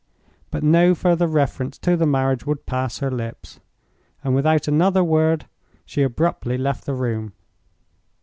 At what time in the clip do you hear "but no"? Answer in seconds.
0.49-0.95